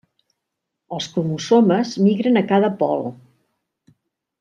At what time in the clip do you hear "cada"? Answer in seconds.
2.55-2.75